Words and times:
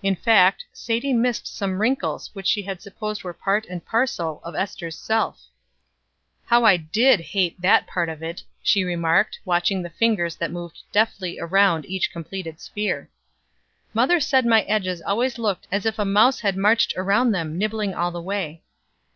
In 0.00 0.14
fact, 0.14 0.64
Sadie 0.72 1.12
missed 1.12 1.48
some 1.48 1.80
wrinkles 1.80 2.30
which 2.34 2.46
she 2.46 2.62
had 2.62 2.80
supposed 2.80 3.24
were 3.24 3.34
part 3.34 3.66
and 3.68 3.84
parcel 3.84 4.40
of 4.44 4.54
Ester's 4.54 4.96
self. 4.96 5.42
"How 6.44 6.62
I 6.64 6.76
did 6.76 7.18
hate 7.18 7.60
that 7.60 7.88
part 7.88 8.08
of 8.08 8.22
it," 8.22 8.44
she 8.62 8.84
remarked, 8.84 9.40
watching 9.44 9.82
the 9.82 9.90
fingers 9.90 10.36
that 10.36 10.52
moved 10.52 10.82
deftly 10.92 11.40
around 11.40 11.84
each 11.86 12.12
completed 12.12 12.60
sphere. 12.60 13.10
"Mother 13.92 14.20
said 14.20 14.46
my 14.46 14.62
edges 14.66 15.02
always 15.02 15.36
looked 15.36 15.66
as 15.72 15.84
if 15.84 15.98
a 15.98 16.04
mouse 16.04 16.38
had 16.38 16.56
marched 16.56 16.94
around 16.96 17.32
them 17.32 17.58
nibbling 17.58 17.92
all 17.92 18.12
the 18.12 18.22
way. 18.22 18.62